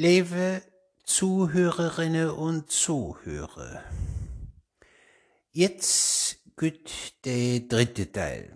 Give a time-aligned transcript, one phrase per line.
[0.00, 0.62] Liebe
[1.02, 3.82] Zuhörerinnen und Zuhörer,
[5.50, 6.88] jetzt gut
[7.24, 8.52] der dritte Teil.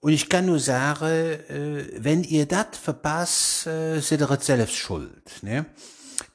[0.00, 5.40] Und ich kann nur sagen, äh, wenn ihr das verpasst, äh, seid ihr selbst schuld.
[5.42, 5.66] Ne?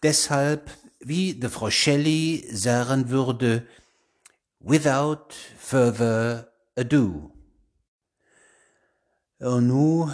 [0.01, 3.67] Deshalb, wie de Frau Shelley sagen würde,
[4.61, 7.33] without further ado.
[9.39, 10.09] Und nu,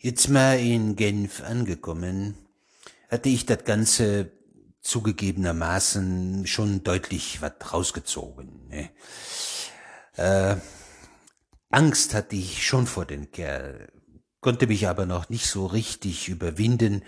[0.00, 2.36] jetzt mal in Genf angekommen,
[3.10, 4.30] hatte ich das Ganze
[4.80, 8.68] zugegebenermaßen schon deutlich was rausgezogen.
[8.68, 8.90] Ne?
[10.16, 10.56] Äh,
[11.70, 13.92] Angst hatte ich schon vor den Kerl,
[14.40, 17.02] konnte mich aber noch nicht so richtig überwinden,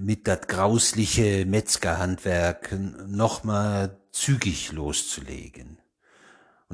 [0.00, 2.72] mit dat grausliche Metzgerhandwerk
[3.06, 5.78] nochmal zügig loszulegen.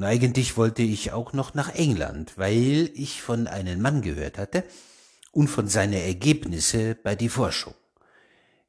[0.01, 4.65] Und eigentlich wollte ich auch noch nach England, weil ich von einem Mann gehört hatte
[5.31, 7.75] und von seine Ergebnisse bei die Forschung.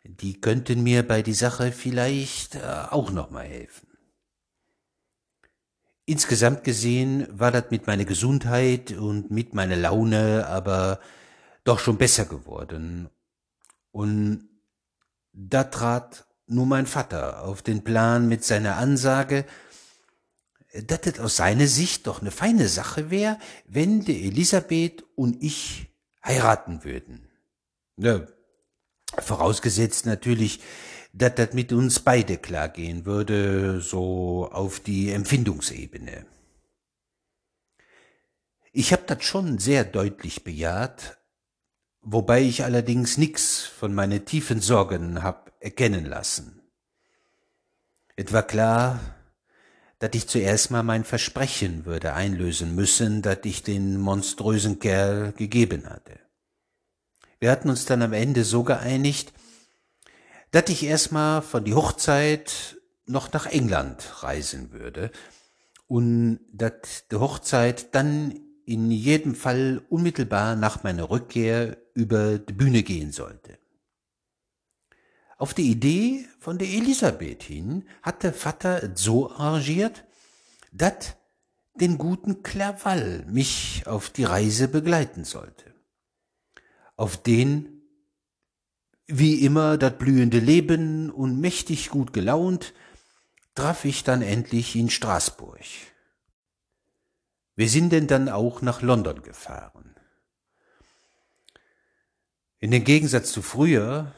[0.03, 3.87] Die könnten mir bei die Sache vielleicht äh, auch noch mal helfen.
[6.05, 10.99] Insgesamt gesehen war das mit meiner Gesundheit und mit meiner Laune aber
[11.63, 13.09] doch schon besser geworden.
[13.91, 14.49] Und
[15.31, 19.45] da trat nur mein Vater auf den Plan mit seiner Ansage,
[20.73, 25.87] dass es aus seiner Sicht doch eine feine Sache wäre, wenn die Elisabeth und ich
[26.23, 27.29] heiraten würden.
[27.97, 28.25] Ja,
[29.17, 30.61] vorausgesetzt natürlich,
[31.13, 36.25] dass das mit uns beide klar gehen würde, so auf die Empfindungsebene.
[38.71, 41.19] Ich hab das schon sehr deutlich bejaht,
[41.99, 46.61] wobei ich allerdings nix von meine tiefen Sorgen hab erkennen lassen.
[48.15, 49.20] Es war klar,
[50.01, 55.87] dass ich zuerst mal mein Versprechen würde einlösen müssen, das ich den monströsen Kerl gegeben
[55.87, 56.19] hatte.
[57.39, 59.31] Wir hatten uns dann am Ende so geeinigt,
[60.49, 65.11] dass ich erstmal von die Hochzeit noch nach England reisen würde
[65.85, 68.33] und dass die Hochzeit dann
[68.65, 73.59] in jedem Fall unmittelbar nach meiner Rückkehr über die Bühne gehen sollte.
[75.41, 80.03] Auf die Idee von der Elisabeth hin hatte Vater so arrangiert,
[80.71, 81.15] dass
[81.73, 85.73] den guten Clerval mich auf die Reise begleiten sollte.
[86.95, 87.81] Auf den
[89.07, 92.75] wie immer dat blühende Leben und mächtig gut gelaunt,
[93.55, 95.65] traf ich dann endlich in Straßburg.
[97.55, 99.95] Wir sind denn dann auch nach London gefahren.
[102.59, 104.13] In den Gegensatz zu früher,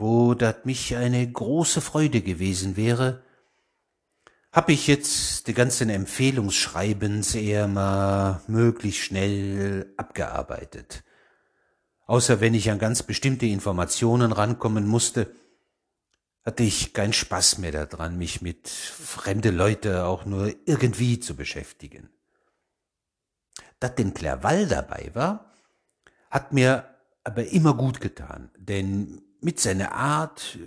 [0.00, 3.22] wo dat mich eine große Freude gewesen wäre,
[4.50, 11.04] hab ich jetzt die ganzen Empfehlungsschreibens eher mal möglichst schnell abgearbeitet
[12.10, 15.32] außer wenn ich an ganz bestimmte Informationen rankommen musste,
[16.44, 22.10] hatte ich keinen Spaß mehr daran, mich mit fremde Leute auch nur irgendwie zu beschäftigen.
[23.78, 25.52] Dass den Clerval dabei war,
[26.30, 30.58] hat mir aber immer gut getan, denn mit seiner Art,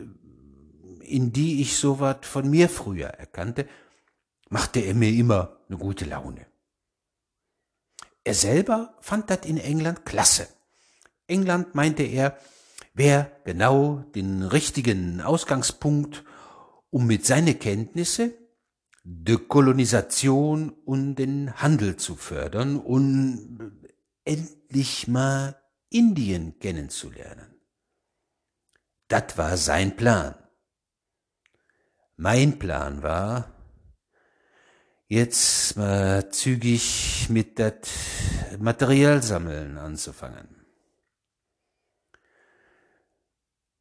[1.01, 3.67] in die ich so wat von mir früher erkannte,
[4.49, 6.45] machte er mir immer eine gute Laune.
[8.23, 10.47] Er selber fand das in England klasse
[11.27, 12.37] England, meinte er,
[12.93, 16.23] wäre genau den richtigen Ausgangspunkt,
[16.89, 18.33] um mit seinen Kenntnisse
[19.03, 23.73] die Kolonisation und den Handel zu fördern und
[24.23, 25.59] endlich mal
[25.89, 27.47] Indien kennenzulernen.
[29.13, 30.33] Das war sein Plan.
[32.15, 33.53] Mein Plan war,
[35.07, 37.87] jetzt mal zügig mit dat
[38.57, 40.65] Materialsammeln anzufangen.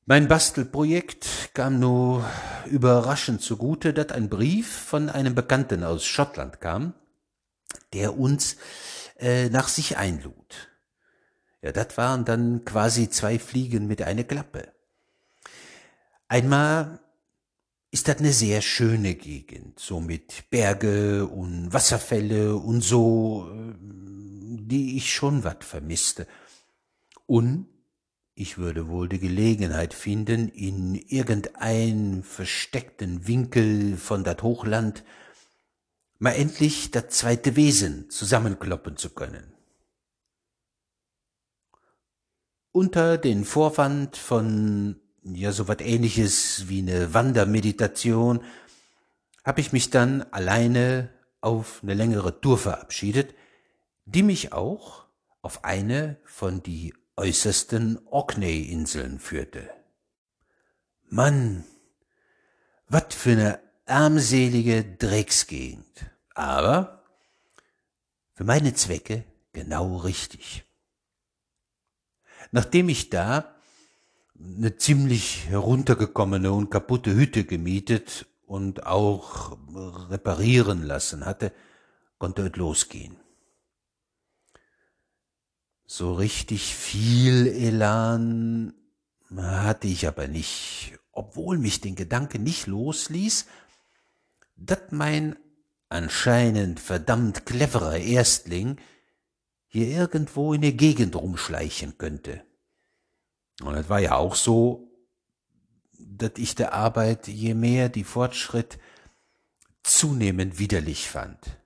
[0.04, 2.28] Mein Bastelprojekt kam nur
[2.66, 6.93] überraschend zugute, dass ein Brief von einem Bekannten aus Schottland kam,
[7.94, 8.59] der uns
[9.19, 10.69] äh, nach sich einlud.
[11.62, 14.75] Ja, das waren dann quasi zwei Fliegen mit einer Klappe.
[16.32, 16.99] Einmal
[17.90, 24.96] ist das eine sehr schöne Gegend, so mit Berge und Wasserfälle und so, äh, die
[24.96, 26.26] ich schon wat vermisste.
[27.26, 27.67] Und
[28.34, 35.05] ich würde wohl die Gelegenheit finden, in irgendein versteckten Winkel von dat Hochland
[36.19, 39.52] mal endlich das zweite Wesen zusammenkloppen zu können.
[42.70, 48.45] Unter den Vorwand von ja so wat ähnliches wie ne Wandermeditation
[49.45, 51.11] hab ich mich dann alleine
[51.41, 53.35] auf ne längere Tour verabschiedet,
[54.05, 55.07] die mich auch
[55.43, 59.69] auf eine von die äußersten Orkney-Inseln führte.
[61.09, 61.65] Mann,
[62.87, 66.07] wat für ne armselige Drecksgegend.
[66.35, 67.05] Aber
[68.35, 70.65] für meine Zwecke genau richtig.
[72.51, 73.51] Nachdem ich da
[74.44, 79.56] eine ziemlich heruntergekommene und kaputte Hütte gemietet und auch
[80.11, 81.53] reparieren lassen hatte,
[82.19, 83.17] konnte es losgehen.
[85.87, 88.75] So richtig viel Elan
[89.37, 93.47] hatte ich aber nicht, obwohl mich den Gedanke nicht losließ,
[94.56, 95.37] dat mein
[95.88, 98.79] anscheinend verdammt cleverer Erstling
[99.67, 102.45] hier irgendwo in der Gegend rumschleichen könnte.
[103.60, 104.88] Und es war ja auch so,
[105.99, 108.78] dass ich der Arbeit je mehr die Fortschritt
[109.82, 111.58] zunehmend widerlich fand.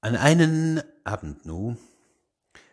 [0.00, 1.76] An einen Abend nu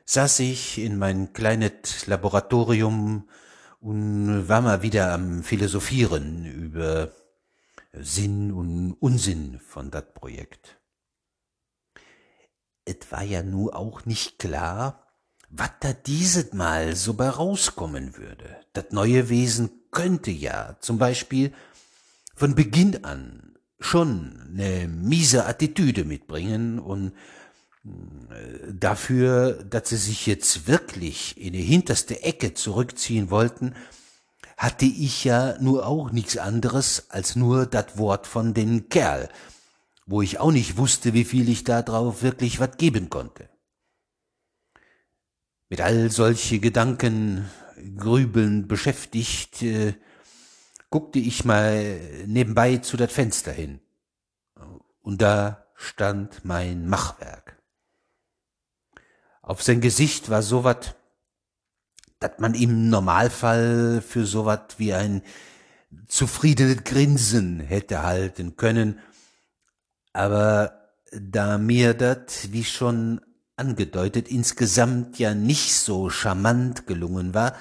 [0.06, 3.28] saß ich in mein kleines Laboratorium
[3.80, 7.12] und war mal wieder am Philosophieren über
[7.94, 10.80] Sinn und Unsinn von dat Projekt.
[12.86, 15.05] Et war ja nu auch nicht klar,
[15.50, 18.58] wat da dieses Mal so bei rauskommen würde.
[18.74, 21.54] Das neue Wesen könnte ja zum Beispiel
[22.36, 27.14] von Beginn an schon ne miese Attitüde mitbringen und
[27.86, 33.76] äh, dafür, dass sie sich jetzt wirklich in die hinterste Ecke zurückziehen wollten,
[34.58, 39.30] hatte ich ja nur auch nichts anderes als nur das Wort von den Kerl,
[40.06, 43.50] wo ich auch nicht wusste, wie viel ich da drauf wirklich was geben konnte.
[45.76, 47.50] Mit all solche Gedanken
[47.98, 49.94] grübelnd beschäftigt, äh,
[50.90, 53.82] guckte ich mal nebenbei zu dat Fenster hin.
[55.02, 57.62] Und da stand mein Machwerk.
[59.42, 60.96] Auf sein Gesicht war so wat,
[62.20, 65.24] dat man im Normalfall für so wat wie ein
[66.08, 69.00] zufriedenes Grinsen hätte halten können,
[70.14, 73.20] aber da mir dat, wie schon
[73.56, 77.58] angedeutet, insgesamt ja nicht so charmant gelungen war,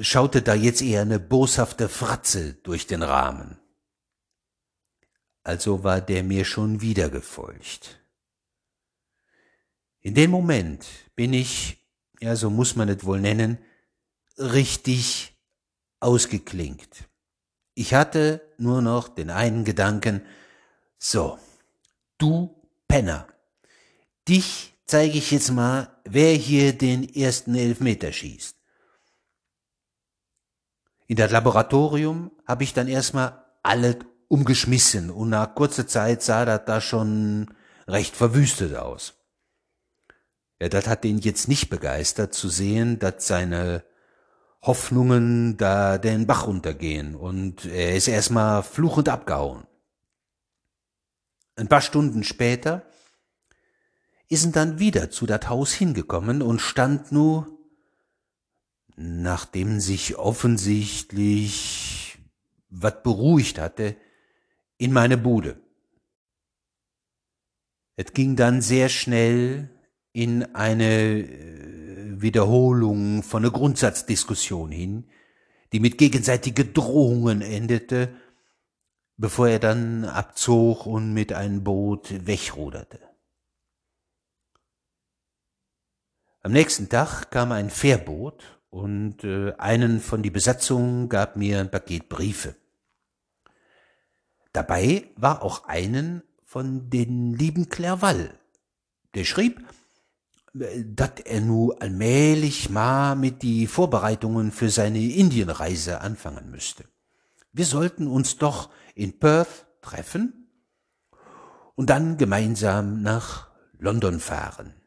[0.00, 3.58] schaute da jetzt eher eine boshafte Fratze durch den Rahmen.
[5.42, 8.00] Also war der mir schon wieder gefolgt.
[10.00, 10.86] In dem Moment
[11.16, 11.78] bin ich,
[12.20, 13.58] ja so muss man es wohl nennen,
[14.38, 15.36] richtig
[16.00, 17.08] ausgeklinkt.
[17.74, 20.22] Ich hatte nur noch den einen Gedanken,
[20.98, 21.38] so,
[22.18, 22.54] du
[22.88, 23.26] Penner,
[24.30, 28.56] dich zeige ich jetzt mal, wer hier den ersten Elfmeter schießt.
[31.08, 33.96] In das Laboratorium habe ich dann erstmal alles
[34.28, 37.52] umgeschmissen und nach kurzer Zeit sah das da schon
[37.88, 39.14] recht verwüstet aus.
[40.60, 43.82] Ja, das hat ihn jetzt nicht begeistert zu sehen, dass seine
[44.62, 49.66] Hoffnungen da den Bach runtergehen und er ist erstmal fluchend abgehauen.
[51.56, 52.84] Ein paar Stunden später
[54.30, 57.44] ist dann wieder zu dat Haus hingekommen und stand nu,
[58.96, 62.18] nachdem sich offensichtlich
[62.70, 63.96] wat beruhigt hatte,
[64.78, 65.60] in meine Bude.
[67.96, 69.68] Es ging dann sehr schnell
[70.12, 75.04] in eine äh, Wiederholung von einer Grundsatzdiskussion hin,
[75.72, 78.14] die mit gegenseitige Drohungen endete,
[79.16, 83.09] bevor er dann abzog und mit einem Boot wegruderte.
[86.42, 91.70] Am nächsten Tag kam ein Fährboot und äh, einen von die Besatzung gab mir ein
[91.70, 92.56] Paket Briefe.
[94.54, 98.32] Dabei war auch einen von den lieben Clerval.
[99.14, 99.62] Der schrieb,
[100.58, 106.84] äh, dat er nu allmählich mal mit die Vorbereitungen für seine Indienreise anfangen müsste.
[107.52, 110.48] Wir sollten uns doch in Perth treffen
[111.74, 114.79] und dann gemeinsam nach London fahren.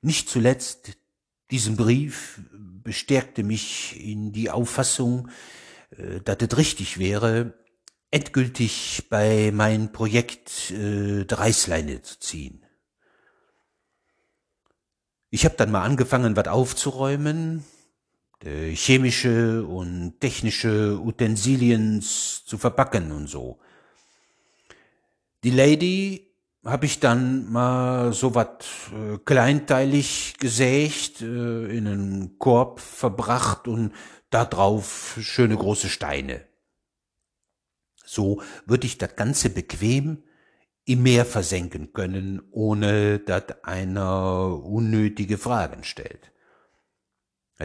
[0.00, 0.96] Nicht zuletzt
[1.50, 2.40] diesen Brief
[2.82, 5.28] bestärkte mich in die Auffassung,
[5.90, 7.54] äh, dass es richtig wäre,
[8.10, 12.64] endgültig bei mein Projekt äh, Reißleine zu ziehen.
[15.30, 17.64] Ich habe dann mal angefangen, was aufzuräumen,
[18.42, 23.58] äh, chemische und technische Utensilien zu verpacken und so.
[25.42, 26.25] Die Lady
[26.66, 33.92] habe ich dann mal so wat äh, kleinteilig gesägt, äh, in einen Korb verbracht und
[34.30, 36.44] da drauf schöne große Steine.
[38.04, 40.24] So würde ich das Ganze bequem
[40.84, 46.32] im Meer versenken können, ohne dass einer unnötige Fragen stellt.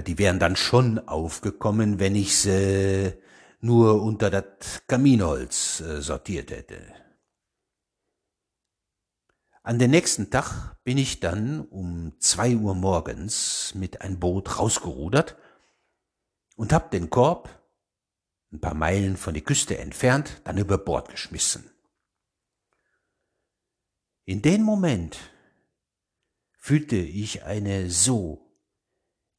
[0.08, 3.14] Die wären dann schon aufgekommen, wenn ich sie
[3.60, 6.82] nur unter das Kaminholz äh, sortiert hätte.
[9.64, 15.38] An den nächsten Tag bin ich dann um zwei Uhr morgens mit ein Boot rausgerudert
[16.56, 17.62] und hab den Korb,
[18.52, 21.70] ein paar Meilen von der Küste entfernt, dann über Bord geschmissen.
[24.26, 25.20] In dem Moment
[26.58, 28.52] fühlte ich eine so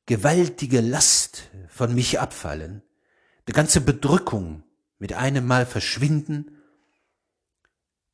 [0.06, 2.82] gewaltige Last von mich abfallen,
[3.48, 4.62] die ganze Bedrückung
[4.98, 6.62] mit einem Mal verschwinden,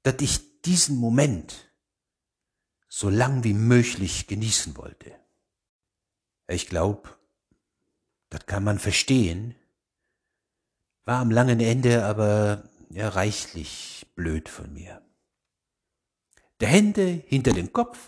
[0.05, 1.68] dass ich diesen Moment
[2.88, 5.14] so lang wie möglich genießen wollte.
[6.49, 7.18] Ich glaub,
[8.30, 9.54] das kann man verstehen,
[11.04, 15.02] war am langen Ende aber ja reichlich blöd von mir.
[16.61, 17.99] Der Hände hinter den Kopf,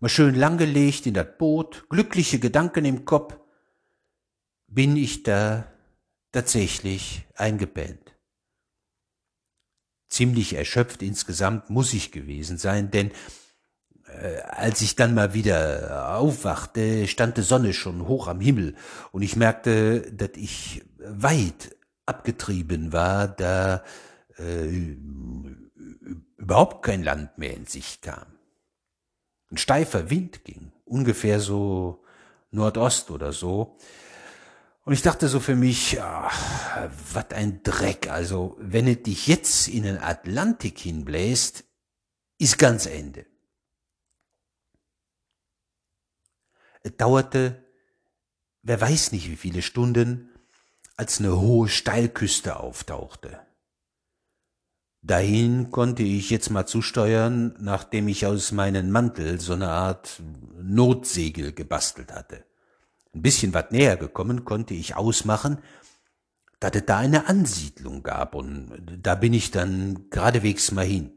[0.00, 3.38] mal schön langgelegt in das Boot, glückliche Gedanken im Kopf,
[4.66, 5.70] bin ich da
[6.32, 8.14] tatsächlich eingepennt.
[10.08, 13.10] Ziemlich erschöpft insgesamt muss ich gewesen sein, denn
[14.48, 18.74] als ich dann mal wieder aufwachte, stand die Sonne schon hoch am Himmel
[19.12, 23.82] und ich merkte, dass ich weit abgetrieben war, da
[24.38, 24.96] äh,
[26.36, 28.26] überhaupt kein Land mehr in Sicht kam.
[29.50, 32.02] Ein steifer Wind ging, ungefähr so
[32.50, 33.76] Nordost oder so.
[34.84, 38.10] Und ich dachte so für mich, was ein Dreck.
[38.10, 41.64] Also, wenn es dich jetzt in den Atlantik hinbläst,
[42.38, 43.24] ist ganz Ende.
[46.84, 47.64] Es dauerte,
[48.62, 50.28] wer weiß nicht wie viele Stunden,
[50.96, 53.40] als eine hohe Steilküste auftauchte.
[55.00, 60.22] Dahin konnte ich jetzt mal zusteuern, nachdem ich aus meinem Mantel so eine Art
[60.62, 62.44] Notsegel gebastelt hatte.
[63.14, 65.58] Ein bisschen wat näher gekommen konnte ich ausmachen,
[66.60, 71.12] dass es da eine Ansiedlung gab und da bin ich dann geradewegs mal hin.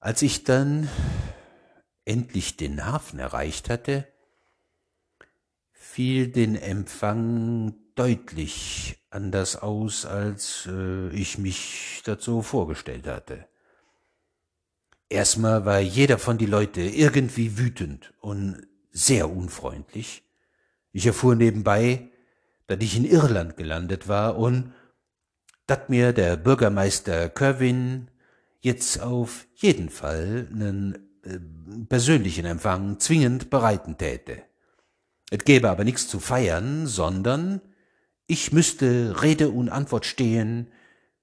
[0.00, 0.88] Als ich dann
[2.04, 4.06] endlich den Hafen erreicht hatte,
[5.72, 13.46] fiel den Empfang deutlich anders aus, als äh, ich mich dazu vorgestellt hatte.
[15.08, 20.22] Erstmal war jeder von die Leute irgendwie wütend und sehr unfreundlich.
[20.92, 22.10] Ich erfuhr nebenbei,
[22.66, 24.72] dass ich in Irland gelandet war und
[25.66, 28.10] dass mir der Bürgermeister Kerwin
[28.60, 31.11] jetzt auf jeden Fall einen
[31.88, 34.42] persönlichen Empfang zwingend bereiten täte.
[35.30, 37.60] Es gäbe aber nichts zu feiern, sondern
[38.26, 40.70] ich müsste Rede und Antwort stehen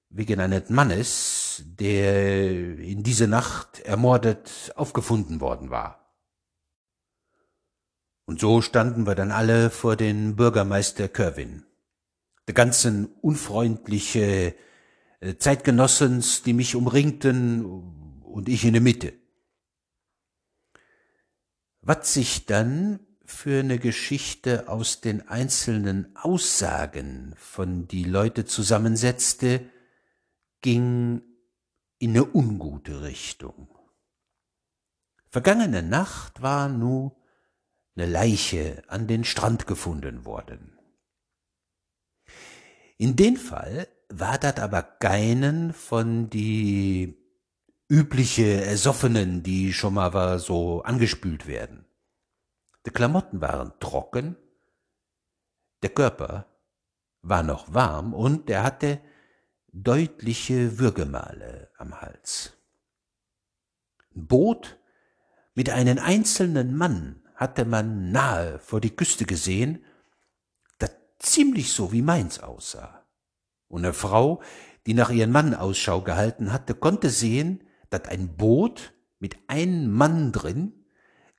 [0.08, 6.00] wegen eines Mannes, der in dieser Nacht ermordet aufgefunden worden war.
[8.26, 11.64] Und so standen wir dann alle vor den Bürgermeister Kerwin.
[12.48, 14.54] Die ganzen unfreundliche
[15.20, 17.64] äh, Zeitgenossens, die mich umringten
[18.22, 19.19] und ich in der Mitte.
[21.82, 29.70] Was sich dann für eine Geschichte aus den einzelnen Aussagen von die Leute zusammensetzte,
[30.60, 31.22] ging
[31.98, 33.68] in eine ungute Richtung.
[35.28, 37.16] Vergangene Nacht war nu
[37.94, 40.78] eine Leiche an den Strand gefunden worden.
[42.98, 47.19] In den Fall war dat aber keinen von die
[47.90, 51.84] übliche Ersoffenen, die schon mal so angespült werden.
[52.86, 54.36] Die Klamotten waren trocken,
[55.82, 56.46] der Körper
[57.20, 59.00] war noch warm und er hatte
[59.72, 62.56] deutliche Würgemale am Hals.
[64.14, 64.78] Ein Boot
[65.54, 69.84] mit einem einzelnen Mann hatte man nahe vor die Küste gesehen,
[70.78, 73.04] das ziemlich so wie meins aussah.
[73.66, 74.42] Und eine Frau,
[74.86, 80.32] die nach ihrem Mann Ausschau gehalten hatte, konnte sehen, dass ein Boot mit einem Mann
[80.32, 80.72] drin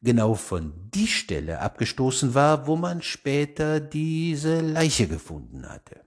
[0.01, 6.05] genau von die Stelle abgestoßen war, wo man später diese Leiche gefunden hatte.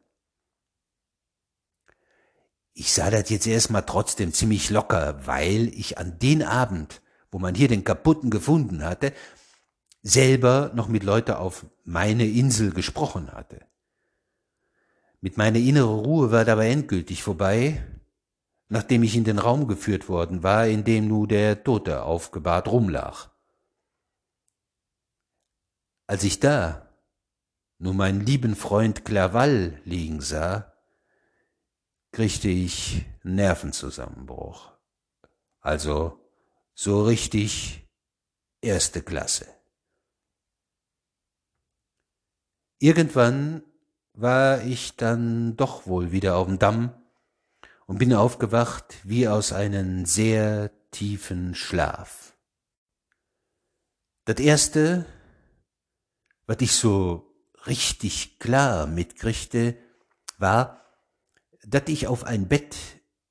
[2.72, 7.54] Ich sah das jetzt erstmal trotzdem ziemlich locker, weil ich an den Abend, wo man
[7.54, 9.12] hier den kaputten gefunden hatte,
[10.02, 13.60] selber noch mit Leute auf meine Insel gesprochen hatte.
[15.20, 17.82] Mit meiner innere Ruhe war dabei endgültig vorbei,
[18.74, 23.28] nachdem ich in den Raum geführt worden war, in dem nu der Tote aufgebahrt rumlag.
[26.08, 26.92] Als ich da
[27.78, 30.72] nur meinen lieben Freund Clerval liegen sah,
[32.10, 34.72] kriegte ich Nervenzusammenbruch.
[35.60, 36.18] Also
[36.74, 37.88] so richtig
[38.60, 39.46] erste Klasse.
[42.80, 43.62] Irgendwann
[44.14, 47.03] war ich dann doch wohl wieder auf dem Damm
[47.86, 52.36] und bin aufgewacht wie aus einem sehr tiefen Schlaf.
[54.24, 55.04] Das erste,
[56.46, 57.30] was ich so
[57.66, 59.76] richtig klar mitkriegte,
[60.38, 60.80] war,
[61.66, 62.76] dass ich auf ein Bett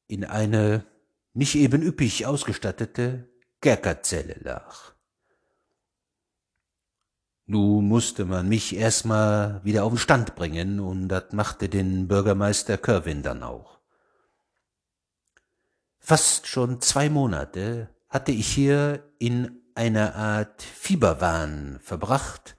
[0.07, 0.85] in eine
[1.33, 3.27] nicht eben üppig ausgestattete
[3.61, 4.93] Kerkerzelle lag.
[7.45, 12.77] Nu musste man mich erstmal wieder auf den Stand bringen, und das machte den Bürgermeister
[12.77, 13.72] Kerwin dann auch.
[16.05, 22.57] Fast schon zwei Monate hatte ich hier in einer Art Fieberwahn verbracht,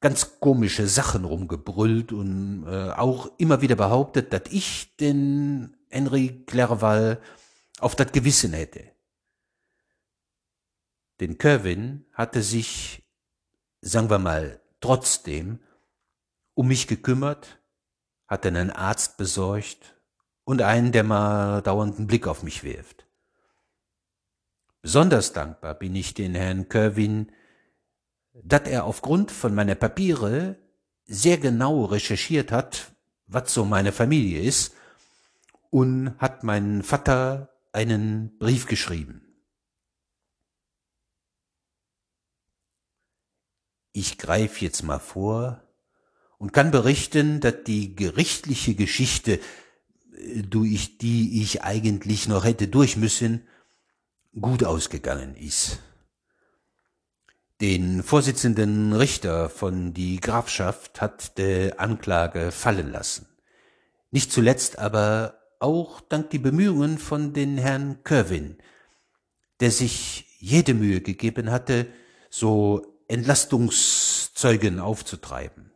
[0.00, 7.18] ganz komische Sachen rumgebrüllt und äh, auch immer wieder behauptet, dass ich den Henri Clerval
[7.80, 8.90] auf das Gewissen hätte.
[11.20, 13.04] Denn Kerwin hatte sich
[13.84, 15.60] sagen wir mal, trotzdem
[16.54, 17.58] um mich gekümmert,
[18.26, 19.93] hatte einen Arzt besorgt
[20.44, 23.06] und einen, der mal dauernden Blick auf mich wirft.
[24.82, 27.32] Besonders dankbar bin ich den Herrn Kerwin,
[28.34, 30.58] dass er aufgrund von meiner Papiere
[31.06, 32.92] sehr genau recherchiert hat,
[33.26, 34.74] was so meine Familie ist,
[35.70, 39.22] und hat meinen Vater einen Brief geschrieben.
[43.92, 45.62] Ich greif jetzt mal vor
[46.36, 49.40] und kann berichten, dass die gerichtliche Geschichte,
[50.48, 53.46] durch die ich eigentlich noch hätte durch müssen,
[54.40, 55.78] gut ausgegangen ist.
[57.60, 63.26] Den Vorsitzenden Richter von die Grafschaft hat der Anklage fallen lassen.
[64.10, 68.58] Nicht zuletzt aber auch dank die Bemühungen von den Herrn Kerwin,
[69.60, 71.86] der sich jede Mühe gegeben hatte,
[72.28, 75.72] so Entlastungszeugen aufzutreiben.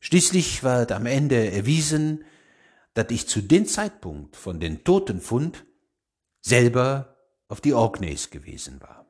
[0.00, 2.24] Schließlich war am Ende erwiesen,
[2.94, 5.64] dass ich zu dem Zeitpunkt von den Totenfund
[6.40, 7.16] selber
[7.48, 9.06] auf die Orkneys gewesen war.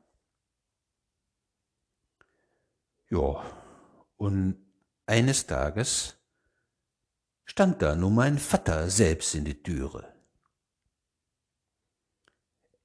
[3.10, 3.42] Ja,
[4.16, 4.56] und
[5.06, 6.16] eines Tages
[7.44, 10.12] stand da nun mein Vater selbst in die Türe.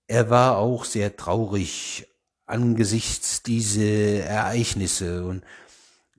[0.07, 2.07] Er war auch sehr traurig
[2.45, 5.43] angesichts diese Ereignisse und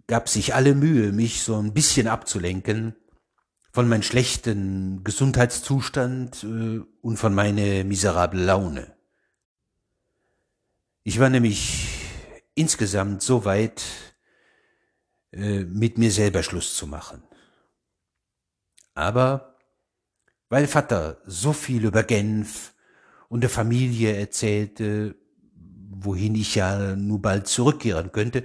[0.07, 2.95] gab sich alle Mühe, mich so ein bisschen abzulenken
[3.79, 8.93] von meinem schlechten Gesundheitszustand äh, und von meiner miserablen Laune.
[11.05, 11.87] Ich war nämlich
[12.57, 13.85] insgesamt so weit,
[15.31, 17.23] äh, mit mir selber Schluss zu machen.
[18.95, 19.55] Aber
[20.49, 22.75] weil Vater so viel über Genf
[23.29, 25.15] und der Familie erzählte,
[25.55, 28.43] wohin ich ja nur bald zurückkehren könnte,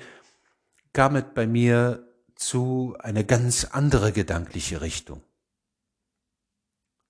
[0.93, 2.12] kam es bei mir
[2.43, 5.23] zu eine ganz andere gedankliche Richtung.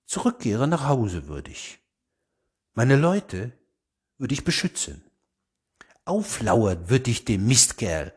[0.06, 1.80] Zurückkehren nach Hause würde ich.
[2.74, 3.52] Meine Leute
[4.16, 5.02] würde ich beschützen.
[6.04, 8.12] Auflauern würde ich dem Mistkerl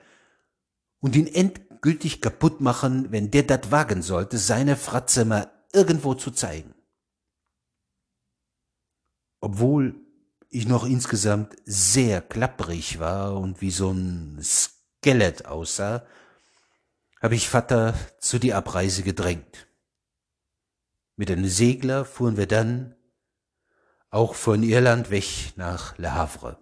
[1.00, 6.32] und ihn endgültig kaputt machen, wenn der dat wagen sollte, seine Fratze mal irgendwo zu
[6.32, 6.76] zeigen.
[9.40, 9.96] Obwohl
[10.50, 16.06] ich noch insgesamt sehr klapprig war und wie so ein Skelett aussah,
[17.22, 19.68] habe ich Vater zu die Abreise gedrängt.
[21.16, 22.96] Mit einem Segler fuhren wir dann
[24.10, 26.60] auch von Irland weg nach Le Havre.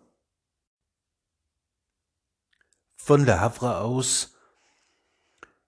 [2.95, 4.35] Von Le Havre aus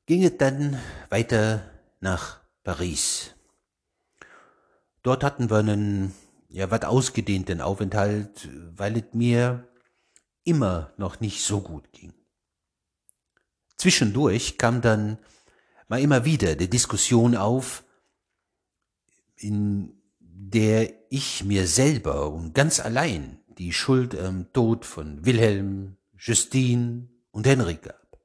[0.05, 1.69] ging es dann weiter
[1.99, 3.35] nach Paris.
[5.03, 6.15] Dort hatten wir einen
[6.49, 9.67] ja, wat ausgedehnten Aufenthalt, weil es mir
[10.43, 12.13] immer noch nicht so gut ging.
[13.77, 15.17] Zwischendurch kam dann
[15.87, 17.83] mal immer wieder die Diskussion auf,
[19.35, 27.07] in der ich mir selber und ganz allein die Schuld am Tod von Wilhelm, Justine
[27.31, 28.19] und Henrik gab.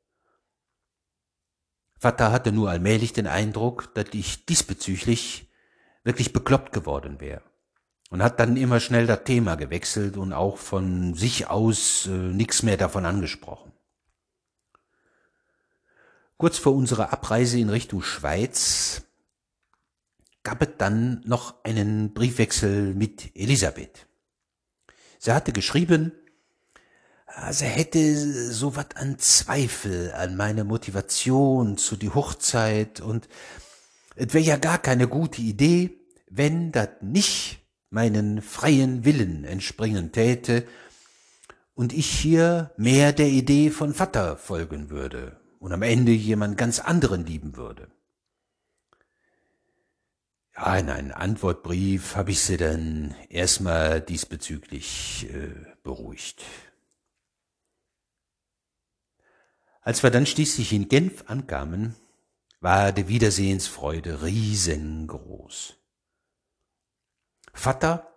[1.99, 5.49] Vater hatte nur allmählich den Eindruck, dass ich diesbezüglich
[6.03, 7.43] wirklich bekloppt geworden wäre
[8.11, 12.63] und hat dann immer schnell das Thema gewechselt und auch von sich aus äh, nichts
[12.63, 13.73] mehr davon angesprochen.
[16.37, 19.03] Kurz vor unserer Abreise in Richtung Schweiz
[20.43, 24.07] gab es dann noch einen Briefwechsel mit Elisabeth.
[25.19, 26.13] Sie hatte geschrieben,
[27.51, 33.29] sie hätte so was an Zweifel an meine Motivation zu die Hochzeit und
[34.17, 40.67] es wäre ja gar keine gute Idee, wenn dat nicht meinen freien Willen entspringen täte
[41.75, 46.81] und ich hier mehr der Idee von Vater folgen würde und am Ende jemand ganz
[46.81, 47.89] anderen lieben würde.
[50.57, 56.43] Ja, in einem Antwortbrief habe ich sie dann erstmal diesbezüglich äh, beruhigt.
[59.83, 61.95] Als wir dann schließlich in Genf ankamen,
[62.59, 65.77] war die Wiedersehensfreude riesengroß.
[67.55, 68.13] Vater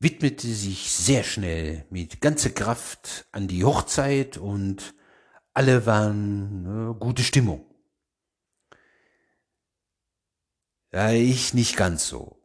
[0.00, 4.92] widmete sich sehr schnell mit ganzer Kraft an die Hochzeit und
[5.54, 7.66] alle waren äh, gute Stimmung.
[10.92, 12.38] Ja, ich nicht ganz so,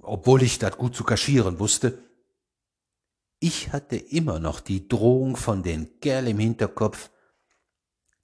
[0.00, 1.98] obwohl ich das gut zu kaschieren wusste.
[3.40, 7.10] Ich hatte immer noch die Drohung von den Kerl im Hinterkopf,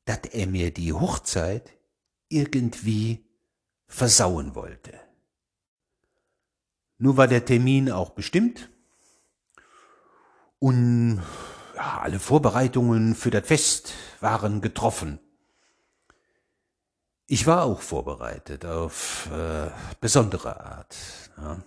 [0.04, 1.72] dass er mir die Hochzeit
[2.28, 3.24] irgendwie
[3.86, 4.98] versauen wollte.
[6.98, 8.70] Nur war der Termin auch bestimmt
[10.58, 11.22] und
[11.80, 15.18] alle Vorbereitungen für das Fest waren getroffen.
[17.26, 20.96] Ich war auch vorbereitet auf äh, besondere Art.
[21.38, 21.62] Ja.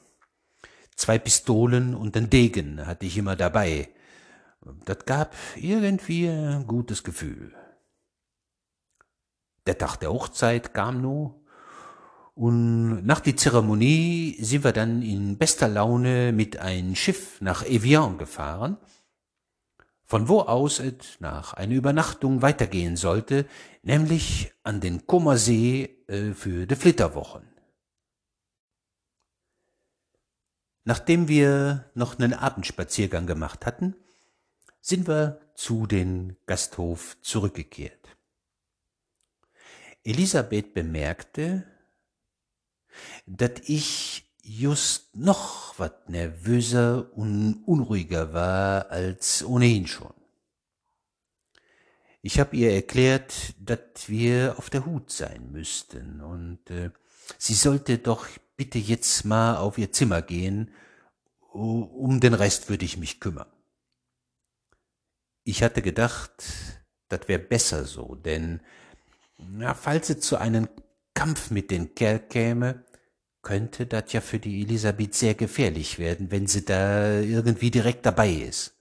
[0.95, 3.89] Zwei Pistolen und ein Degen hatte ich immer dabei.
[4.85, 7.53] Das gab irgendwie ein gutes Gefühl.
[9.65, 11.43] Der Tag der Hochzeit kam nur
[12.35, 18.17] und nach die Zeremonie sind wir dann in bester Laune mit ein Schiff nach Evian
[18.17, 18.77] gefahren,
[20.13, 23.47] von wo aus es nach einer Übernachtung weitergehen sollte,
[23.81, 27.47] nämlich an den Kummersee äh, für die Flitterwochen.
[30.83, 33.95] Nachdem wir noch einen Abendspaziergang gemacht hatten,
[34.81, 38.15] sind wir zu den Gasthof zurückgekehrt.
[40.03, 41.63] Elisabeth bemerkte,
[43.25, 44.12] dat ich
[44.43, 50.13] just noch wat nervöser und unruhiger war als ohnehin schon.
[52.21, 56.91] Ich hab ihr erklärt, dat wir auf der Hut sein müssten und äh,
[57.37, 60.71] sie sollte doch bitte jetzt mal auf ihr Zimmer gehen,
[61.51, 63.51] um den Rest würde ich mich kümmern.
[65.43, 66.31] Ich hatte gedacht,
[67.09, 68.61] dat wär besser so, denn
[69.37, 70.67] na, falls es zu einem
[71.13, 72.85] Kampf mit den Kerl käme,
[73.43, 78.31] könnte das ja für die Elisabeth sehr gefährlich werden, wenn sie da irgendwie direkt dabei
[78.31, 78.73] ist.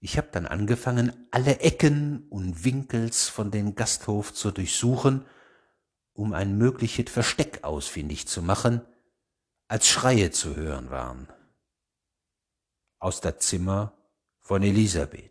[0.00, 5.26] Ich habe dann angefangen, alle Ecken und Winkels von den Gasthof zu durchsuchen,
[6.14, 8.80] um ein mögliches Versteck ausfindig zu machen,
[9.68, 11.28] als Schreie zu hören waren.
[12.98, 13.92] Aus der Zimmer
[14.40, 15.29] von Elisabeth.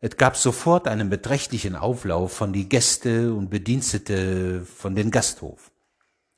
[0.00, 5.70] Es gab sofort einen beträchtlichen Auflauf von die Gäste und Bedienstete von den Gasthof.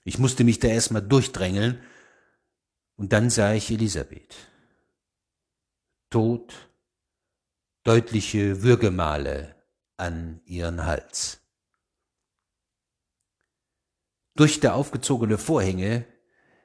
[0.05, 1.81] Ich musste mich da erstmal durchdrängeln
[2.97, 4.35] und dann sah ich Elisabeth.
[6.11, 6.53] Tot,
[7.85, 9.55] deutliche Würgemale
[9.97, 11.41] an ihren Hals.
[14.35, 16.05] Durch der aufgezogene Vorhänge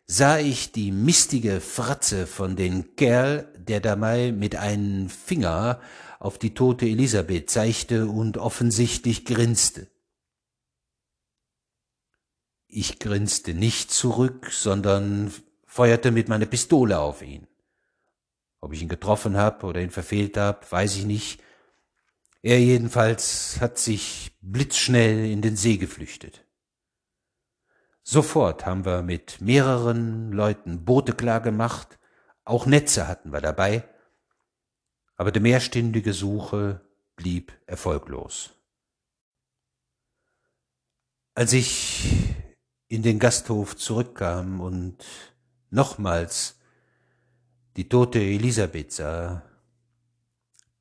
[0.08, 5.82] sah ich die mistige Fratze von den Kerl, der dabei mit einem Finger
[6.20, 9.88] auf die tote Elisabeth zeigte und offensichtlich grinste.
[12.68, 15.34] Ich grinste nicht zurück, sondern
[15.66, 17.48] feuerte mit meiner Pistole auf ihn.
[18.62, 21.42] Ob ich ihn getroffen hab oder ihn verfehlt hab, weiß ich nicht.
[22.42, 26.47] Er jedenfalls hat sich blitzschnell in den See geflüchtet.
[28.10, 32.00] Sofort haben wir mit mehreren Leuten Boote klar gemacht,
[32.46, 33.84] auch Netze hatten wir dabei,
[35.18, 36.80] aber die mehrstündige Suche
[37.18, 38.52] blieb erfolglos.
[41.36, 42.34] Als ich
[42.88, 45.04] in den Gasthof zurückkam und
[45.70, 46.56] nochmals
[47.76, 49.44] die tote Elisabeth sah,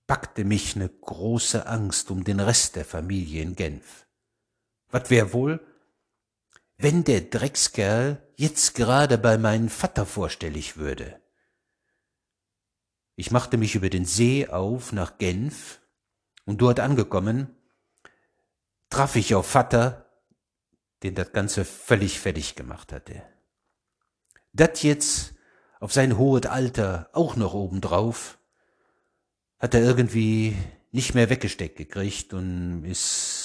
[0.07, 4.07] packte mich ne große Angst um den Rest der Familie in Genf.
[4.91, 5.66] Was wär wohl,
[6.79, 11.21] wenn der Dreckskerl jetzt gerade bei meinem Vater vorstellig würde?
[13.15, 15.81] Ich machte mich über den See auf nach Genf
[16.45, 17.57] und dort angekommen,
[18.91, 20.07] traf ich auf Vater,
[21.03, 23.23] den das Ganze völlig fertig gemacht hatte.
[24.53, 25.35] Dat jetzt
[25.81, 28.39] auf sein hohes Alter auch noch obendrauf,
[29.59, 30.57] hat er irgendwie
[30.93, 33.36] nicht mehr weggesteckt gekriegt und ist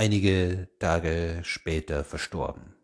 [0.00, 2.74] einige Tage später verstorben.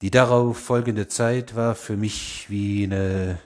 [0.00, 3.38] Die darauf folgende Zeit war für mich wie eine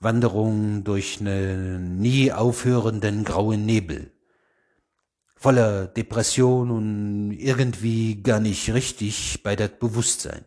[0.00, 4.10] Wanderung durch einen nie aufhörenden grauen Nebel.
[5.36, 10.46] voller Depression und irgendwie gar nicht richtig bei das Bewusstsein.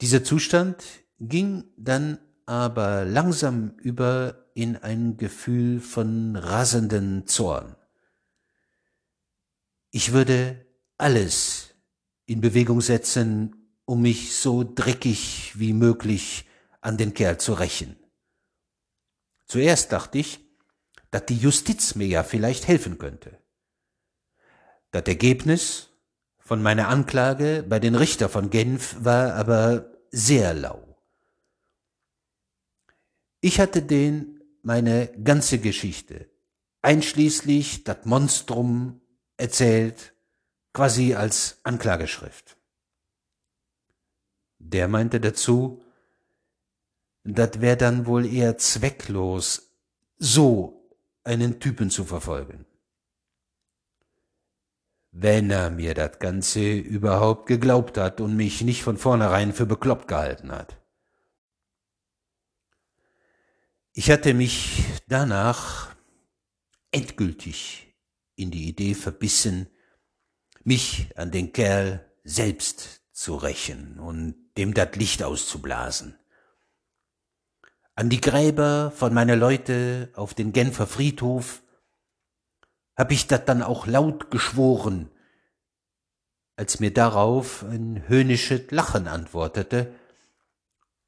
[0.00, 0.82] Dieser Zustand
[1.18, 7.76] ging dann aber langsam über in ein Gefühl von rasenden Zorn.
[9.90, 10.66] Ich würde
[10.98, 11.70] alles
[12.26, 16.46] in Bewegung setzen, um mich so dreckig wie möglich
[16.82, 17.96] an den Kerl zu rächen.
[19.46, 20.40] Zuerst dachte ich,
[21.10, 23.38] dass die Justiz mir ja vielleicht helfen könnte.
[24.90, 25.88] Das Ergebnis
[26.38, 30.98] von meiner Anklage bei den Richter von Genf war aber sehr lau.
[33.40, 36.28] Ich hatte den meine ganze Geschichte,
[36.82, 39.00] einschließlich das Monstrum,
[39.36, 40.14] erzählt,
[40.72, 42.56] quasi als Anklageschrift.
[44.58, 45.82] Der meinte dazu,
[47.24, 49.70] das wär dann wohl eher zwecklos,
[50.18, 50.90] so
[51.24, 52.66] einen Typen zu verfolgen.
[55.12, 60.06] Wenn er mir das Ganze überhaupt geglaubt hat und mich nicht von vornherein für bekloppt
[60.06, 60.79] gehalten hat.
[63.92, 65.94] Ich hatte mich danach
[66.92, 67.92] endgültig
[68.36, 69.68] in die Idee verbissen,
[70.62, 76.16] mich an den Kerl selbst zu rächen und dem dat Licht auszublasen.
[77.96, 81.62] An die Gräber von meiner Leute auf den Genfer Friedhof
[82.96, 85.10] hab ich dat dann auch laut geschworen,
[86.54, 89.92] als mir darauf ein höhnisches Lachen antwortete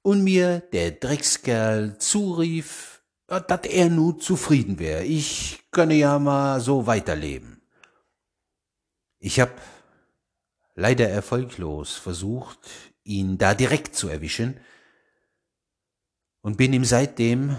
[0.02, 6.86] und mir der Dreckskerl zurief, dat er nu zufrieden wär, ich könne ja mal so
[6.86, 7.62] weiterleben.
[9.18, 9.60] Ich hab
[10.74, 12.58] leider erfolglos versucht,
[13.04, 14.60] ihn da direkt zu erwischen
[16.42, 17.56] und bin ihm seitdem,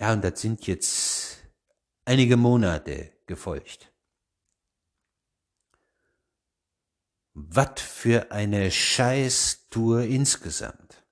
[0.00, 1.38] ja, und das sind jetzt
[2.04, 3.92] einige Monate gefolgt.
[7.34, 11.04] Was für eine Scheißtour insgesamt.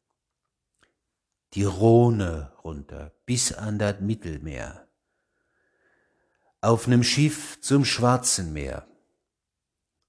[1.56, 4.86] Die Rhone runter bis an das Mittelmeer.
[6.60, 8.86] Auf nem Schiff zum Schwarzen Meer.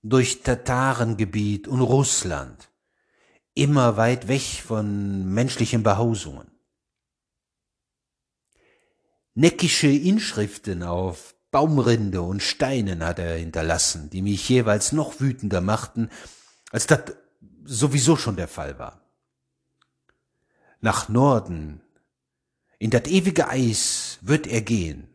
[0.04, 2.70] Durch Tatarengebiet und Russland
[3.54, 6.52] immer weit weg von menschlichen Behausungen.
[9.34, 16.10] Neckische Inschriften auf Baumrinde und Steinen hat er hinterlassen, die mich jeweils noch wütender machten,
[16.72, 17.16] als das
[17.64, 19.07] sowieso schon der Fall war.
[20.88, 21.82] Nach Norden,
[22.80, 25.10] in das ewige Eis, wird er gehen.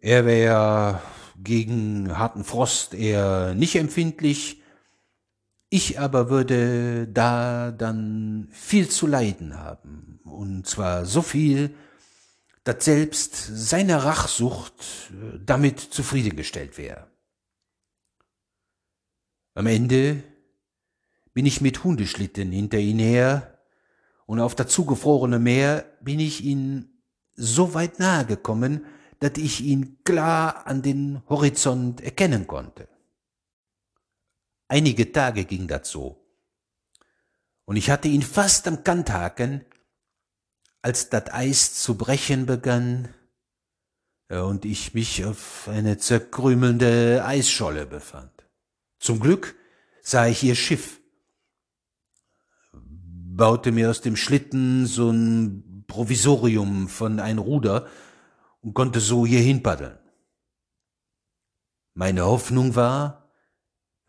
[0.00, 1.02] Er wäre
[1.42, 4.62] gegen harten Frost eher nicht empfindlich,
[5.70, 11.74] ich aber würde da dann viel zu leiden haben, und zwar so viel,
[12.62, 17.10] dass selbst seine Rachsucht äh, damit zufriedengestellt wäre.
[19.54, 20.22] Am Ende
[21.38, 23.60] bin ich mit Hundeschlitten hinter ihn her,
[24.26, 26.88] und auf das zugefrorene Meer bin ich ihm
[27.36, 28.84] so weit nahe gekommen,
[29.20, 32.88] dass ich ihn klar an den Horizont erkennen konnte.
[34.66, 36.20] Einige Tage ging das so.
[37.66, 39.64] Und ich hatte ihn fast am Kanthaken,
[40.82, 43.14] als das Eis zu brechen begann
[44.28, 48.32] und ich mich auf eine zerkrümelnde Eisscholle befand.
[48.98, 49.54] Zum Glück
[50.02, 50.98] sah ich ihr Schiff,
[53.38, 57.86] baute mir aus dem Schlitten so ein Provisorium von ein Ruder
[58.60, 59.98] und konnte so hierhin paddeln.
[61.94, 63.30] Meine Hoffnung war,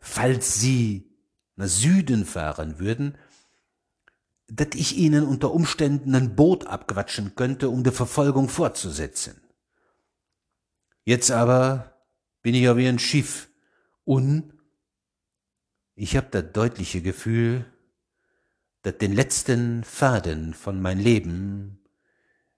[0.00, 1.16] falls sie
[1.56, 3.16] nach Süden fahren würden,
[4.48, 9.40] dass ich ihnen unter Umständen ein Boot abquatschen könnte, um die Verfolgung fortzusetzen.
[11.04, 11.94] Jetzt aber
[12.42, 13.48] bin ich ja wie ein Schiff
[14.04, 14.54] und
[15.94, 17.64] ich hab das deutliche Gefühl,
[18.84, 21.84] den letzten Faden von mein Leben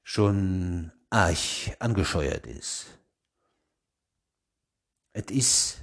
[0.02, 1.36] schon arg
[1.78, 2.86] angescheuert ist.
[5.12, 5.78] Es ist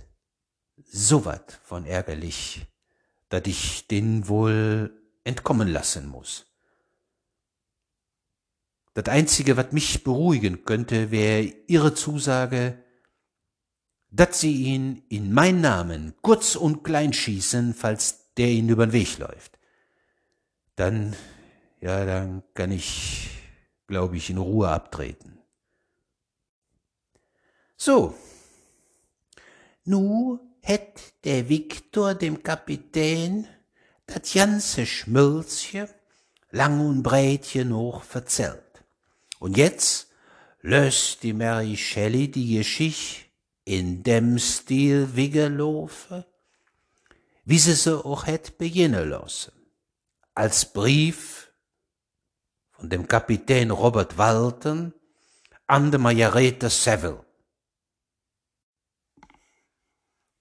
[0.86, 2.66] so wat von ärgerlich,
[3.30, 6.48] dat ich den wohl entkommen lassen muss.
[8.96, 12.84] Das Einzige, was mich beruhigen könnte, wäre Ihre Zusage,
[14.10, 19.20] dass Sie ihn in mein Namen kurz und klein schießen, falls der Ihnen übern Weg
[19.20, 19.59] läuft.
[20.80, 21.14] Dann,
[21.82, 23.30] ja, dann kann ich,
[23.86, 25.38] glaube ich, in Ruhe abtreten.
[27.76, 28.16] So.
[29.84, 33.46] Nu hätt der Viktor dem Kapitän
[34.06, 35.90] dat ganze Schmölzchen
[36.52, 38.82] lang und breitchen hoch verzerrt.
[39.40, 40.08] Und jetzt
[40.62, 43.26] löst die Mary Shelley die Geschichte
[43.66, 46.24] in dem Stil weggelaufen,
[47.44, 49.52] wie sie so auch hätt beginnen lassen,
[50.40, 51.52] als Brief
[52.72, 54.94] von dem Kapitän Robert Walton
[55.68, 57.26] an de Margarete Seville.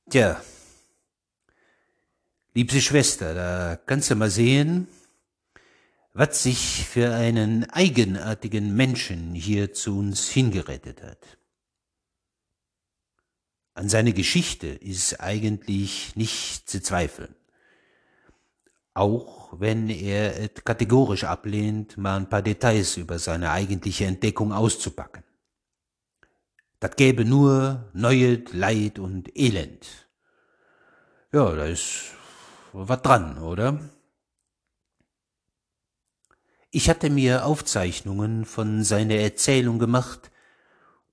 [0.09, 0.41] Tja,
[2.55, 4.87] liebste Schwester, da kannst du mal sehen,
[6.13, 11.39] was sich für einen eigenartigen Menschen hier zu uns hingerettet hat.
[13.75, 17.35] An seine Geschichte ist eigentlich nicht zu zweifeln.
[18.99, 25.23] Auch wenn er es kategorisch ablehnt, mal ein paar Details über seine eigentliche Entdeckung auszupacken.
[26.81, 29.87] Das gäbe nur Neues, Leid und Elend.
[31.33, 32.13] Ja, da ist
[32.73, 33.79] was dran, oder?
[36.73, 40.33] Ich hatte mir Aufzeichnungen von seiner Erzählung gemacht,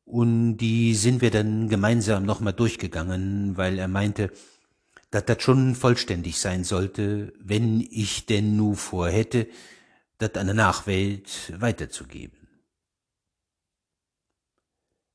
[0.06, 4.32] und die sind wir dann gemeinsam nochmal durchgegangen, weil er meinte,
[5.12, 9.48] dass das schon vollständig sein sollte, wenn ich denn nur vorhätte,
[10.18, 12.48] das an der Nachwelt weiterzugeben.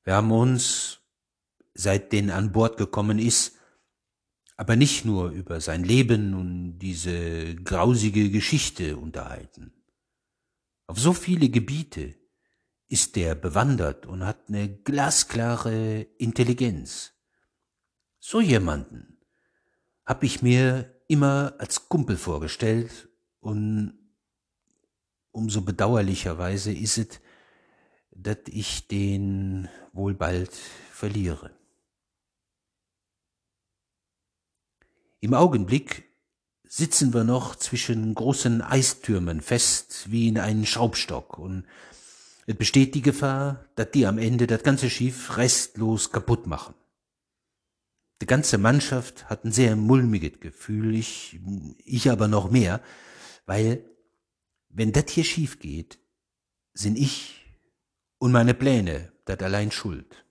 [0.05, 1.00] Wir haben uns,
[1.74, 3.57] seit den an Bord gekommen ist,
[4.57, 9.72] aber nicht nur über sein Leben und diese grausige Geschichte unterhalten.
[10.87, 12.14] Auf so viele Gebiete,
[12.90, 17.12] ist der bewandert und hat eine glasklare Intelligenz.
[18.18, 19.10] So jemanden
[20.11, 23.96] hab ich mir immer als Kumpel vorgestellt und
[25.31, 27.20] umso bedauerlicherweise ist es,
[28.11, 30.51] dass ich den wohl bald
[30.90, 31.53] verliere.
[35.20, 36.11] Im Augenblick
[36.64, 41.66] sitzen wir noch zwischen großen Eistürmen fest wie in einen Schraubstock und
[42.49, 46.75] es besteht die Gefahr, dass die am Ende das ganze Schiff restlos kaputt machen.
[48.20, 51.40] Die ganze Mannschaft hat ein sehr mulmiges Gefühl, ich,
[51.85, 52.83] ich aber noch mehr,
[53.46, 53.85] weil
[54.68, 55.98] wenn das hier schief geht,
[56.74, 57.46] sind ich
[58.18, 60.24] und meine Pläne das allein schuld.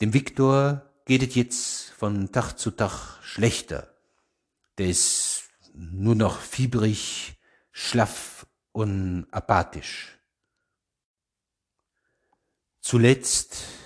[0.00, 3.94] Dem Viktor geht es jetzt von Tag zu Tag schlechter.
[4.78, 7.36] Der ist nur noch fiebrig,
[7.70, 10.18] schlaff und apathisch.
[12.80, 13.83] Zuletzt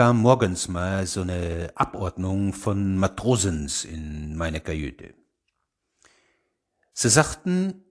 [0.00, 5.12] kam morgens mal so eine Abordnung von Matrosens in meine Kajüte.
[6.94, 7.84] Sie sagten,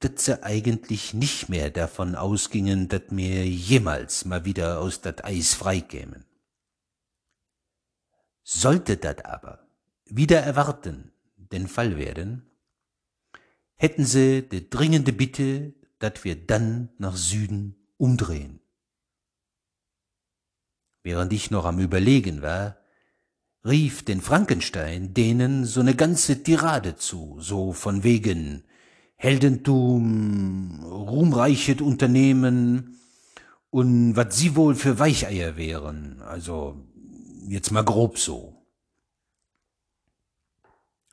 [0.00, 5.54] dass sie eigentlich nicht mehr davon ausgingen, dass mir jemals mal wieder aus dat Eis
[5.54, 6.26] freikämen.
[8.42, 9.66] Sollte dat aber
[10.04, 12.50] wieder erwarten den Fall werden,
[13.76, 18.61] hätten sie die dringende Bitte, dass wir dann nach Süden umdrehen.
[21.02, 22.76] Während ich noch am Überlegen war,
[23.64, 28.64] rief den Frankenstein denen so ne ganze Tirade zu, so von wegen
[29.16, 32.98] Heldentum, ruhmreichet Unternehmen
[33.70, 36.84] und wat sie wohl für Weicheier wären, also
[37.46, 38.66] jetzt mal grob so.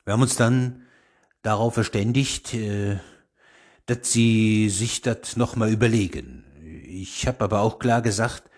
[0.04, 0.86] Wir haben uns dann
[1.42, 2.98] darauf verständigt, äh,
[3.86, 6.44] dass sie sich das nochmal überlegen.
[6.86, 8.49] Ich habe aber auch klar gesagt,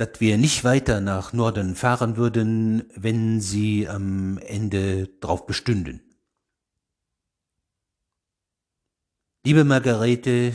[0.00, 6.00] dass wir nicht weiter nach Norden fahren würden, wenn sie am Ende drauf bestünden.
[9.44, 10.54] Liebe Margarete,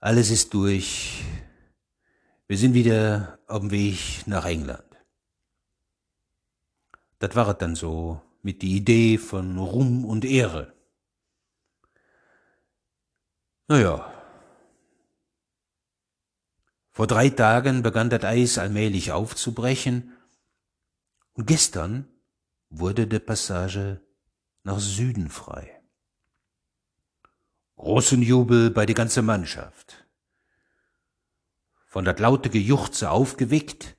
[0.00, 1.22] alles ist durch.
[2.46, 4.88] Wir sind wieder auf dem Weg nach England.
[7.18, 10.72] Das war es dann so mit die Idee von Ruhm und Ehre.
[13.66, 14.17] Naja.
[16.98, 20.14] Vor drei Tagen begann das Eis allmählich aufzubrechen
[21.34, 22.08] und gestern
[22.70, 24.00] wurde die Passage
[24.64, 25.80] nach Süden frei.
[27.76, 30.08] Großen Jubel bei die ganze Mannschaft.
[31.86, 33.96] Von dat laute Gejuchze aufgeweckt,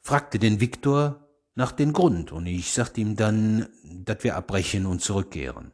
[0.00, 5.00] fragte den Viktor, nach den Grund und ich sagte ihm dann, dass wir abbrechen und
[5.00, 5.70] zurückkehren.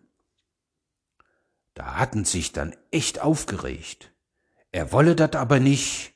[1.73, 4.13] Da hatten sich dann echt aufgeregt.
[4.73, 6.10] Er wolle dat aber nicht.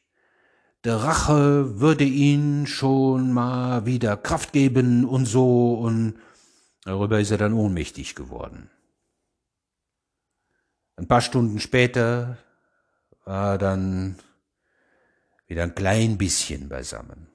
[0.85, 6.21] Der Rache würde ihn schon mal wieder Kraft geben und so und
[6.83, 8.71] darüber ist er dann ohnmächtig geworden.
[10.97, 12.37] Ein paar Stunden später
[13.25, 14.19] war dann
[15.47, 17.29] wieder ein klein bisschen beisammen.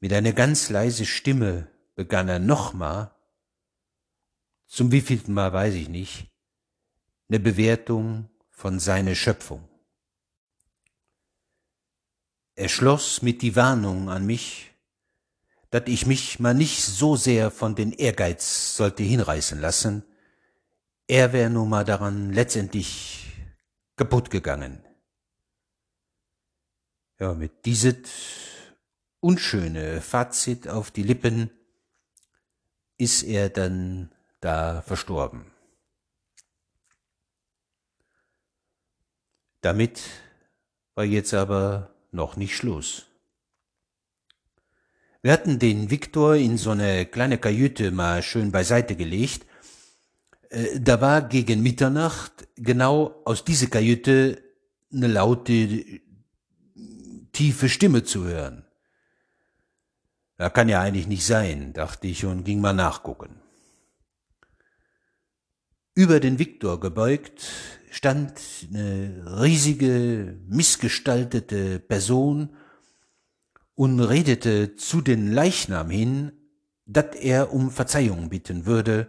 [0.00, 3.12] Mit einer ganz leise Stimme begann er nochmal
[4.66, 6.32] zum wievielten Mal weiß ich nicht,
[7.28, 9.67] eine Bewertung von seiner Schöpfung.
[12.58, 14.72] Er schloss mit die Warnung an mich,
[15.70, 20.02] dass ich mich mal nicht so sehr von den Ehrgeiz sollte hinreißen lassen,
[21.06, 23.32] er wär nun mal daran letztendlich
[23.94, 24.84] kaputt gegangen.
[27.20, 27.96] Ja, mit dieses
[29.20, 31.52] unschöne Fazit auf die Lippen
[32.96, 35.46] ist er dann da verstorben.
[39.60, 40.02] Damit
[40.96, 43.06] war jetzt aber noch nicht Schluss.
[45.20, 49.46] Wir hatten den Viktor in so eine kleine Kajüte mal schön beiseite gelegt.
[50.50, 54.42] Äh, da war gegen Mitternacht genau aus dieser Kajüte
[54.92, 56.00] eine laute,
[57.32, 58.64] tiefe Stimme zu hören.
[60.36, 63.40] Da kann ja eigentlich nicht sein, dachte ich und ging mal nachgucken.
[65.94, 72.50] Über den Viktor gebeugt stand eine riesige, missgestaltete Person
[73.74, 76.32] und redete zu den Leichnam hin,
[76.84, 79.08] dat er um Verzeihung bitten würde,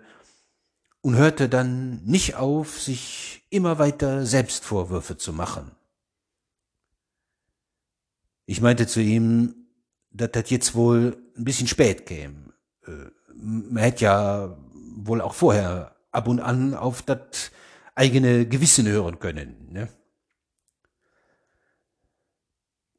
[1.01, 5.71] und hörte dann nicht auf, sich immer weiter Selbstvorwürfe zu machen.
[8.45, 9.55] Ich meinte zu ihm,
[10.11, 12.53] dass das jetzt wohl ein bisschen spät käme.
[12.86, 14.57] Äh, man hätte ja
[14.95, 17.51] wohl auch vorher ab und an auf das
[18.00, 19.68] eigene Gewissen hören können.
[19.72, 19.89] Ne?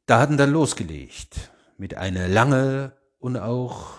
[0.05, 3.95] Da hatten dann losgelegt mit einer lange und auch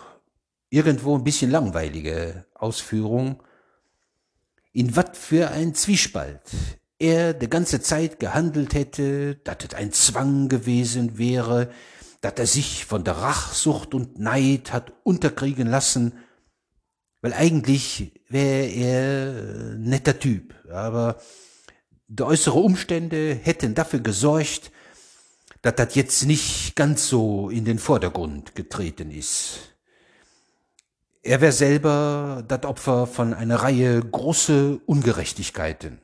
[0.71, 3.43] irgendwo ein bisschen langweilige Ausführung,
[4.73, 6.41] in wat für ein Zwiespalt
[7.01, 11.73] er de ganze Zeit gehandelt hätte, dat es ein Zwang gewesen wäre,
[12.21, 16.13] dat er sich von der Rachsucht und Neid hat unterkriegen lassen,
[17.23, 21.17] weil eigentlich wäre er netter Typ, aber
[22.09, 24.71] die äußere Umstände hätten dafür gesorgt,
[25.63, 29.77] dass das jetzt nicht ganz so in den Vordergrund getreten ist.
[31.23, 36.01] Er wäre selber das Opfer von einer Reihe große Ungerechtigkeiten.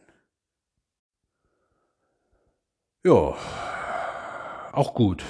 [3.04, 3.36] Ja,
[4.72, 5.24] auch gut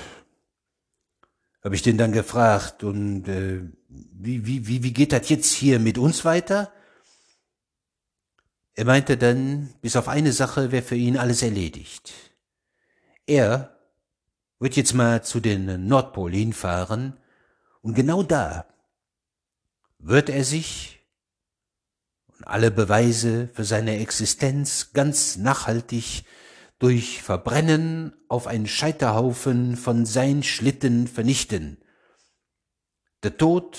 [1.68, 5.78] habe ich den dann gefragt, und äh, wie, wie, wie, wie geht das jetzt hier
[5.78, 6.72] mit uns weiter?
[8.74, 12.12] Er meinte dann, bis auf eine Sache wäre für ihn alles erledigt.
[13.26, 13.76] Er
[14.61, 17.16] wird jetzt mal zu den Nordpol hinfahren
[17.80, 18.66] und genau da
[19.99, 21.01] wird er sich
[22.26, 26.24] und alle Beweise für seine Existenz ganz nachhaltig
[26.78, 31.78] durch Verbrennen auf einen Scheiterhaufen von sein Schlitten vernichten.
[33.23, 33.79] Der Tod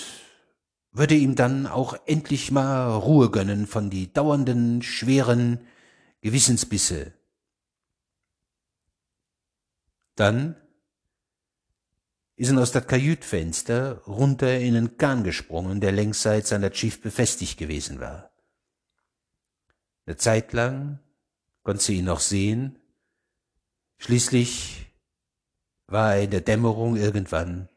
[0.92, 5.66] würde ihm dann auch endlich mal Ruhe gönnen von die dauernden, schweren
[6.20, 7.14] Gewissensbisse.
[10.16, 10.56] Dann
[12.36, 17.00] ist er aus dat Kajütfenster runter in einen Kahn gesprungen, der längsseits an der Schiff
[17.00, 18.30] befestigt gewesen war.
[20.06, 20.98] Eine Zeit lang
[21.62, 22.80] konnte sie ihn noch sehen,
[24.02, 24.86] Schließlich
[25.86, 27.68] war er in der Dämmerung irgendwann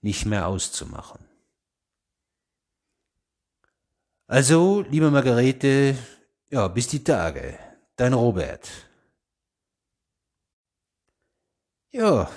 [0.00, 1.28] nicht mehr auszumachen.
[4.26, 5.96] Also, liebe Margarete,
[6.50, 7.58] ja, bis die Tage.
[7.96, 8.68] Dein Robert.
[11.90, 12.30] Ja.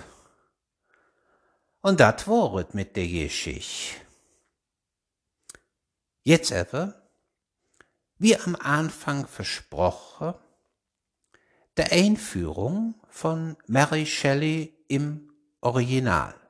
[1.81, 3.99] Und dat waret mit der Geschichte.
[6.23, 7.09] Jetzt aber,
[8.17, 10.35] wie am Anfang versprochen,
[11.77, 15.31] der Einführung von Mary Shelley im
[15.61, 16.40] Original.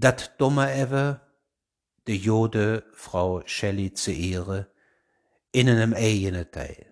[0.00, 1.20] Dat dummer ever,
[2.04, 4.70] de Jode Frau Shelley zu Ehre,
[5.50, 6.86] in einem eigenen Teil.